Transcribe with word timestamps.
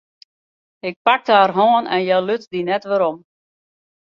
Ik 0.89 0.95
pakte 1.05 1.33
har 1.39 1.51
hân 1.57 1.85
en 1.95 2.01
hja 2.05 2.19
luts 2.21 2.47
dy 2.51 2.59
net 2.69 2.83
werom. 2.89 3.17